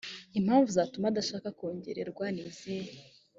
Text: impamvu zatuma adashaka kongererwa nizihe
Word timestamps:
impamvu 0.39 0.69
zatuma 0.77 1.05
adashaka 1.09 1.47
kongererwa 1.57 2.25
nizihe 2.35 2.91